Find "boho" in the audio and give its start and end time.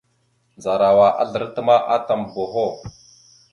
2.33-2.67